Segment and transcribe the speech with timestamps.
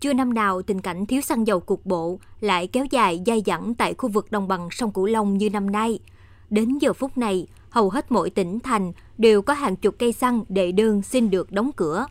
[0.00, 3.74] Chưa năm nào tình cảnh thiếu xăng dầu cục bộ lại kéo dài dai dẳng
[3.74, 5.98] tại khu vực đồng bằng sông Cửu Long như năm nay.
[6.50, 10.44] Đến giờ phút này, hầu hết mỗi tỉnh thành đều có hàng chục cây xăng
[10.48, 12.06] đệ đơn xin được đóng cửa.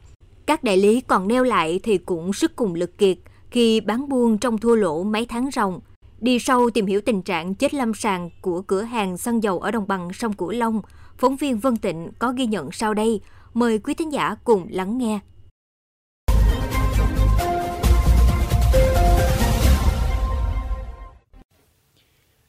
[0.45, 3.17] Các đại lý còn neo lại thì cũng sức cùng lực kiệt
[3.51, 5.79] khi bán buôn trong thua lỗ mấy tháng ròng.
[6.19, 9.71] Đi sâu tìm hiểu tình trạng chết lâm sàng của cửa hàng xăng dầu ở
[9.71, 10.81] đồng bằng sông Cửu Long,
[11.17, 13.21] phóng viên Vân Tịnh có ghi nhận sau đây.
[13.53, 15.19] Mời quý thính giả cùng lắng nghe.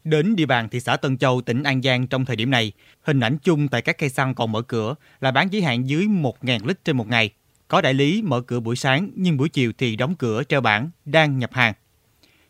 [0.09, 2.73] Đến địa bàn thị xã Tân Châu, tỉnh An Giang trong thời điểm này,
[3.03, 6.07] hình ảnh chung tại các cây xăng còn mở cửa là bán giới hạn dưới
[6.07, 7.30] 1.000 lít trên một ngày.
[7.69, 10.91] Có đại lý mở cửa buổi sáng nhưng buổi chiều thì đóng cửa treo bảng
[11.05, 11.75] đang nhập hàng.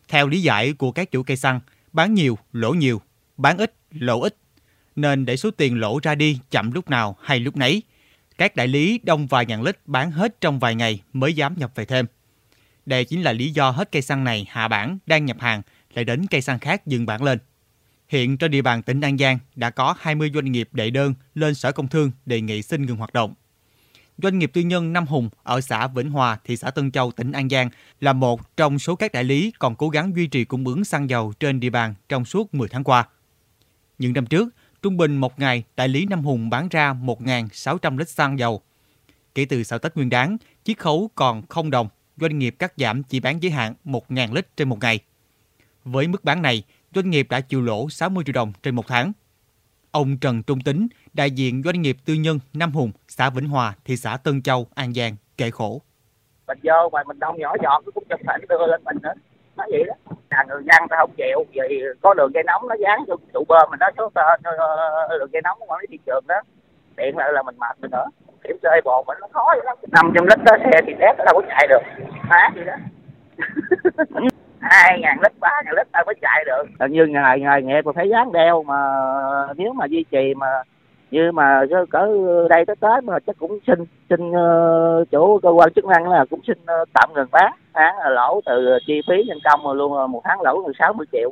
[0.07, 1.59] Theo lý giải của các chủ cây xăng,
[1.93, 3.01] bán nhiều, lỗ nhiều,
[3.37, 4.35] bán ít, lỗ ít.
[4.95, 7.83] Nên để số tiền lỗ ra đi chậm lúc nào hay lúc nấy.
[8.37, 11.71] Các đại lý đông vài ngàn lít bán hết trong vài ngày mới dám nhập
[11.75, 12.05] về thêm.
[12.85, 15.61] Đây chính là lý do hết cây xăng này hạ bản đang nhập hàng
[15.93, 17.39] lại đến cây xăng khác dừng bản lên.
[18.09, 21.55] Hiện trên địa bàn tỉnh An Giang đã có 20 doanh nghiệp đệ đơn lên
[21.55, 23.33] Sở Công Thương đề nghị xin ngừng hoạt động.
[24.17, 27.31] Doanh nghiệp tư nhân Nam Hùng ở xã Vĩnh Hòa, thị xã Tân Châu, tỉnh
[27.31, 27.69] An Giang
[28.01, 31.09] là một trong số các đại lý còn cố gắng duy trì cung ứng xăng
[31.09, 33.07] dầu trên địa bàn trong suốt 10 tháng qua.
[33.97, 34.49] Những năm trước,
[34.81, 38.61] trung bình một ngày đại lý Nam Hùng bán ra 1.600 lít xăng dầu.
[39.35, 43.03] Kể từ sau Tết Nguyên đán, chiết khấu còn không đồng, doanh nghiệp cắt giảm
[43.03, 44.99] chỉ bán giới hạn 1.000 lít trên một ngày.
[45.83, 46.63] Với mức bán này,
[46.93, 49.11] doanh nghiệp đã chịu lỗ 60 triệu đồng trên một tháng.
[49.91, 53.73] Ông Trần Trung Tính, đại diện doanh nghiệp tư nhân Nam Hùng, xã Vĩnh Hòa,
[53.85, 55.81] thị xã Tân Châu, An Giang, kể khổ.
[56.47, 59.13] Mình vô mà mình đông nhỏ giọt cũng chụp phải đưa lên mình nữa.
[59.57, 59.93] Nói vậy đó.
[60.29, 63.43] Là người dân ta không chịu vì có đường dây nóng nó dán cho trụ
[63.47, 64.11] bơm mình nói số
[65.19, 66.41] đường dây nóng quản lý thị trường đó.
[66.97, 68.05] Tiện lại là mình mệt mình nữa.
[68.43, 69.77] Kiểm xe bồn mình nó khó vậy lắm.
[69.91, 71.81] 500 lít đó xe thì test nó đâu có chạy được.
[72.29, 72.75] Má gì đó.
[74.61, 76.87] hai ngàn lít ba ngàn lít tao mới chạy được.
[76.89, 78.77] Như ngày ngày nghiệp mà phải dán đeo mà
[79.57, 80.47] nếu mà duy trì mà
[81.11, 82.07] như mà cỡ
[82.49, 86.25] đây tới tới mà chắc cũng xin xin uh, chủ cơ quan chức năng là
[86.29, 87.53] cũng xin uh, tạm ngừng bán.
[87.73, 91.05] Tháng là lỗ từ chi phí nhân công mà luôn một tháng lỗ từ 60
[91.11, 91.29] triệu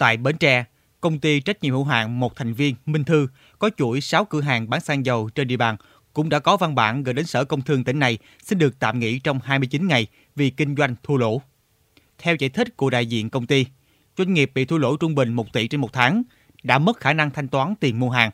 [0.00, 0.64] tại Bến Tre
[1.00, 3.26] công ty trách nhiệm hữu hạn một thành viên Minh Thư
[3.58, 5.76] có chuỗi 6 cửa hàng bán xăng dầu trên địa bàn
[6.12, 8.98] cũng đã có văn bản gửi đến Sở Công Thương tỉnh này xin được tạm
[8.98, 10.06] nghỉ trong 29 ngày
[10.36, 11.40] vì kinh doanh thua lỗ.
[12.22, 13.66] Theo giải thích của đại diện công ty,
[14.18, 16.22] doanh nghiệp bị thua lỗ trung bình 1 tỷ trên một tháng,
[16.62, 18.30] đã mất khả năng thanh toán tiền mua hàng.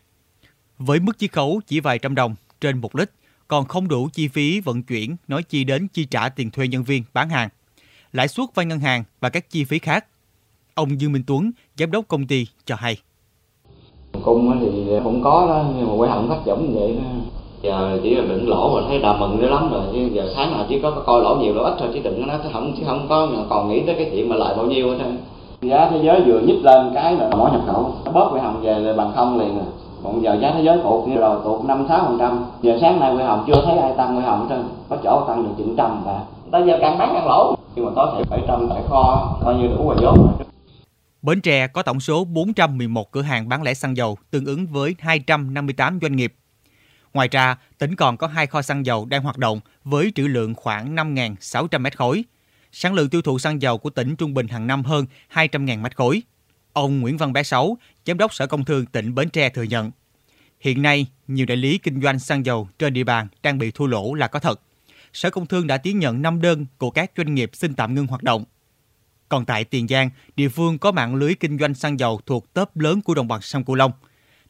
[0.79, 3.11] Với mức chiết khấu chỉ vài trăm đồng trên một lít,
[3.49, 6.85] còn không đủ chi phí vận chuyển nói chi đến chi trả tiền thuê nhân
[6.85, 7.49] viên bán hàng,
[8.13, 10.07] lãi suất vay ngân hàng và các chi phí khác.
[10.75, 12.97] Ông Dương Minh Tuấn, giám đốc công ty cho hay.
[14.25, 17.03] Cung thì cũng có đó, nhưng mà quay hỏng khách giống vậy đó
[17.67, 19.83] giờ chỉ là đừng lỗ mà thấy đà mừng nữa lắm rồi.
[19.93, 22.27] Chứ giờ sáng nào chỉ có coi lỗ nhiều lỗ ít thôi chứ đừng có
[22.27, 24.97] nói không chứ không có còn nghĩ tới cái chuyện mà lại bao nhiêu hết
[24.99, 25.19] trơn.
[25.61, 27.93] Giá thế giới vừa nhích lên cái là mỏ nhập khẩu.
[28.15, 29.67] Bớt quỹ hồng về bằng không liền rồi
[30.05, 32.45] còn giờ giá thế giới tụt như rồi tụt năm sáu phần trăm.
[32.63, 34.65] Giờ sáng nay quỹ hồng chưa thấy ai tăng quỹ hồng hết trơn.
[34.89, 37.55] Có chỗ tăng được chừng trăm và ta giờ càng bán càng lỗ.
[37.77, 40.17] Nhưng mà có thể bảy trăm tại kho coi như đủ ngoài vốn.
[40.17, 40.47] Rồi
[41.23, 44.95] Bến Tre có tổng số 411 cửa hàng bán lẻ xăng dầu, tương ứng với
[44.99, 46.35] 258 doanh nghiệp
[47.17, 50.55] Ngoài ra, tỉnh còn có hai kho xăng dầu đang hoạt động với trữ lượng
[50.55, 52.25] khoảng 5.600 mét khối.
[52.73, 55.97] Sản lượng tiêu thụ xăng dầu của tỉnh trung bình hàng năm hơn 200.000 mét
[55.97, 56.23] khối.
[56.73, 59.91] Ông Nguyễn Văn Bé Sáu, Giám đốc Sở Công Thương tỉnh Bến Tre thừa nhận,
[60.61, 63.87] hiện nay nhiều đại lý kinh doanh xăng dầu trên địa bàn đang bị thua
[63.87, 64.61] lỗ là có thật.
[65.13, 68.07] Sở Công Thương đã tiến nhận 5 đơn của các doanh nghiệp xin tạm ngưng
[68.07, 68.45] hoạt động.
[69.29, 72.77] Còn tại Tiền Giang, địa phương có mạng lưới kinh doanh xăng dầu thuộc tớp
[72.77, 73.93] lớn của đồng bằng sông Cửu Long–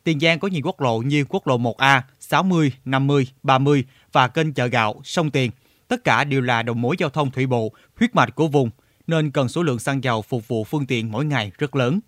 [0.06, 4.53] Tiền Giang có nhiều quốc lộ như quốc lộ 1A, 60, 50, 30 và kênh
[4.53, 5.50] chợ gạo, sông Tiền.
[5.88, 8.70] Tất cả đều là đầu mối giao thông thủy bộ, huyết mạch của vùng,
[9.06, 12.00] nên cần số lượng xăng dầu phục vụ phương tiện mỗi ngày rất lớn.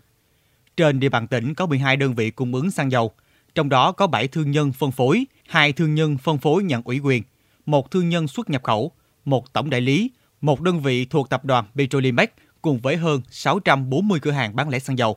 [0.76, 3.12] Trên địa bàn tỉnh có 12 đơn vị cung ứng xăng dầu,
[3.54, 6.98] trong đó có 7 thương nhân phân phối, 2 thương nhân phân phối nhận ủy
[6.98, 7.22] quyền,
[7.66, 8.92] một thương nhân xuất nhập khẩu,
[9.24, 12.28] một tổng đại lý, một đơn vị thuộc tập đoàn Petrolimex
[12.62, 15.16] cùng với hơn 640 cửa hàng bán lẻ xăng dầu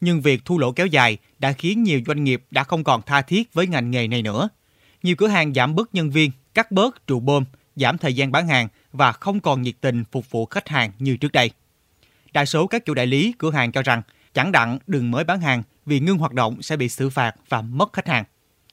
[0.00, 3.22] nhưng việc thu lỗ kéo dài đã khiến nhiều doanh nghiệp đã không còn tha
[3.22, 4.48] thiết với ngành nghề này nữa.
[5.02, 7.44] Nhiều cửa hàng giảm bớt nhân viên, cắt bớt trụ bơm,
[7.76, 11.16] giảm thời gian bán hàng và không còn nhiệt tình phục vụ khách hàng như
[11.16, 11.50] trước đây.
[12.32, 14.02] Đa số các chủ đại lý cửa hàng cho rằng
[14.34, 17.62] chẳng đặng đừng mới bán hàng vì ngưng hoạt động sẽ bị xử phạt và
[17.62, 18.24] mất khách hàng.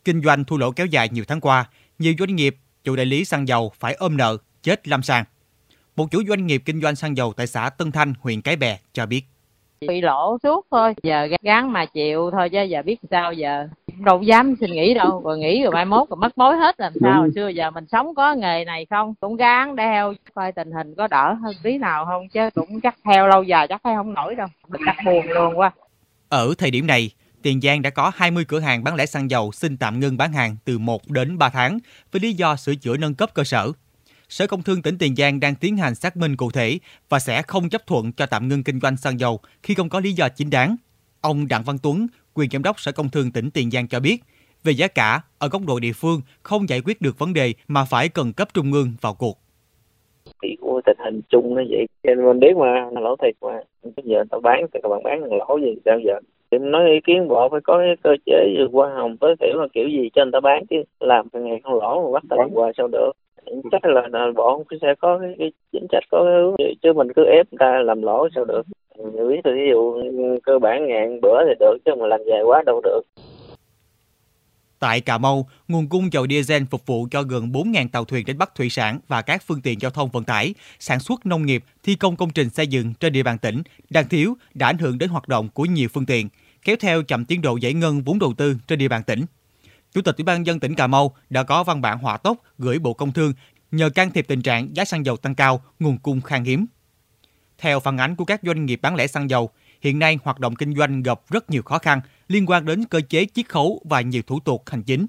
[0.06, 1.70] Kinh doanh thua lỗ kéo dài nhiều tháng qua,
[2.00, 5.26] nhiều doanh nghiệp, chủ đại lý xăng dầu phải ôm nợ, chết lâm sàng.
[5.96, 8.80] Một chủ doanh nghiệp kinh doanh xăng dầu tại xã Tân Thanh, huyện Cái Bè
[8.94, 9.26] cho biết
[9.82, 10.94] bị lỗ suốt thôi.
[11.04, 13.68] Giờ gắn mà chịu thôi chứ giờ biết sao giờ.
[14.00, 15.22] Đâu dám xin nghỉ đâu.
[15.26, 17.20] Rồi nghỉ rồi mai mốt rồi mất mối hết làm sao.
[17.20, 19.14] Hồi xưa giờ mình sống có nghề này không?
[19.20, 22.96] Cũng gán đeo coi tình hình có đỡ hơn tí nào không chứ cũng chắc
[23.06, 24.48] theo lâu dài chắc hay không nổi đâu.
[24.68, 25.72] Mình chắc buồn luôn quá.
[26.30, 27.12] Ở thời điểm này
[27.46, 30.34] Tiền Giang đã có 20 cửa hàng bán lẻ xăng dầu xin tạm ngưng bán
[30.34, 31.80] hàng từ 1 đến 3 tháng
[32.12, 33.72] với lý do sửa chữa nâng cấp cơ sở.
[34.38, 36.80] Sở Công Thương tỉnh Tiền Giang đang tiến hành xác minh cụ thể
[37.10, 40.00] và sẽ không chấp thuận cho tạm ngưng kinh doanh xăng dầu khi không có
[40.00, 40.76] lý do chính đáng.
[41.22, 44.18] Ông Đặng Văn Tuấn, quyền giám đốc Sở Công Thương tỉnh Tiền Giang cho biết,
[44.64, 47.86] về giá cả, ở góc độ địa phương không giải quyết được vấn đề mà
[47.86, 49.38] phải cần cấp trung ương vào cuộc.
[50.44, 53.60] Thì của tình hình chung nó vậy, nên mình biết mà, lỗ thiệt mà.
[53.84, 56.14] Bây giờ tao bán thì các bạn bán lỗ gì sao giờ?
[56.52, 59.68] Thì nói ý kiến bộ phải có cái cơ chế qua hồng tối thiểu là
[59.74, 62.50] kiểu gì cho người ta bán chứ làm ngày không lỗ mà bắt ta làm
[62.54, 63.12] qua sao được
[63.72, 67.08] chắc là, là bộ sẽ có cái, cái chính sách có cái hướng chứ mình
[67.16, 68.62] cứ ép người ta làm lỗ sao được?
[68.98, 70.04] Mình biết ví dụ
[70.44, 73.02] cơ bản ngàn bữa thì được chứ mà làm dài quá đâu được.
[74.80, 78.38] Tại Cà Mau, nguồn cung dầu diesel phục vụ cho gần 4.000 tàu thuyền đánh
[78.38, 81.64] bắt thủy sản và các phương tiện giao thông vận tải, sản xuất nông nghiệp,
[81.84, 84.98] thi công công trình xây dựng trên địa bàn tỉnh đang thiếu đã ảnh hưởng
[84.98, 86.28] đến hoạt động của nhiều phương tiện,
[86.66, 89.22] kéo theo chậm tiến độ giải ngân vốn đầu tư trên địa bàn tỉnh.
[89.96, 92.80] Chủ tịch Ủy ban dân tỉnh Cà Mau đã có văn bản hỏa tốc gửi
[92.80, 93.34] Bộ Công Thương
[93.72, 96.66] nhờ can thiệp tình trạng giá xăng dầu tăng cao, nguồn cung khan hiếm.
[97.58, 99.50] Theo phản ánh của các doanh nghiệp bán lẻ xăng dầu,
[99.82, 103.02] hiện nay hoạt động kinh doanh gặp rất nhiều khó khăn liên quan đến cơ
[103.10, 105.06] chế chiết khấu và nhiều thủ tục hành chính.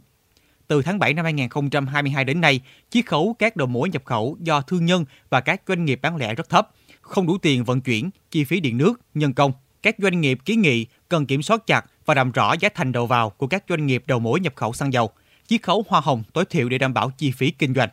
[0.67, 2.61] Từ tháng 7 năm 2022 đến nay,
[2.91, 6.17] chiết khấu các đầu mối nhập khẩu do thương nhân và các doanh nghiệp bán
[6.17, 9.53] lẻ rất thấp, không đủ tiền vận chuyển, chi phí điện nước, nhân công.
[9.83, 13.07] Các doanh nghiệp kiến nghị cần kiểm soát chặt và làm rõ giá thành đầu
[13.07, 15.11] vào của các doanh nghiệp đầu mối nhập khẩu xăng dầu,
[15.47, 17.89] chiết khấu hoa hồng tối thiểu để đảm bảo chi phí kinh doanh.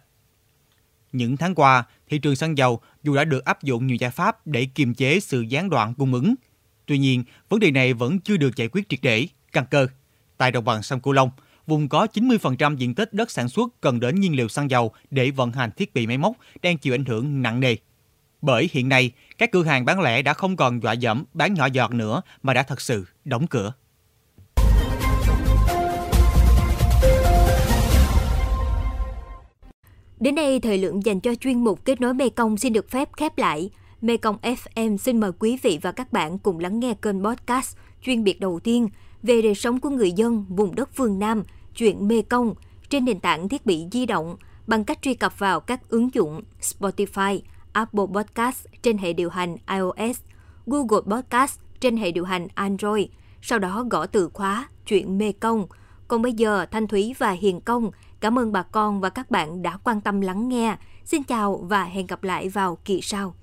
[1.12, 4.48] Những tháng qua, thị trường xăng dầu dù đã được áp dụng nhiều giải pháp
[4.48, 6.36] để kiềm chế sự gián đoạn cung ứng,
[6.86, 9.88] tuy nhiên vấn đề này vẫn chưa được giải quyết triệt để, căn cơ.
[10.38, 11.30] Tại đồng bằng sông Cửu Long,
[11.68, 15.32] vùng có 90% diện tích đất sản xuất cần đến nhiên liệu xăng dầu để
[15.32, 17.76] vận hành thiết bị máy móc đang chịu ảnh hưởng nặng nề.
[18.42, 21.66] Bởi hiện nay, các cửa hàng bán lẻ đã không còn dọa dẫm bán nhỏ
[21.66, 23.74] giọt nữa mà đã thật sự đóng cửa.
[30.24, 33.38] Đến đây, thời lượng dành cho chuyên mục Kết nối Mekong xin được phép khép
[33.38, 33.70] lại.
[34.02, 38.24] Mekong FM xin mời quý vị và các bạn cùng lắng nghe kênh podcast chuyên
[38.24, 38.88] biệt đầu tiên
[39.24, 41.44] về đời sống của người dân vùng đất phương Nam,
[41.76, 42.54] chuyện Mekong
[42.90, 44.36] trên nền tảng thiết bị di động
[44.68, 47.40] bằng cách truy cập vào các ứng dụng Spotify,
[47.74, 50.20] Apple Podcast trên hệ điều hành iOS,
[50.66, 53.06] Google Podcast trên hệ điều hành Android,
[53.42, 55.68] sau đó gõ từ khóa chuyện Mekong.
[56.08, 57.92] Còn bây giờ, Thanh Thúy và Hiền Công
[58.24, 60.78] Cảm ơn bà con và các bạn đã quan tâm lắng nghe.
[61.06, 63.36] Xin chào và hẹn gặp lại vào kỳ sau.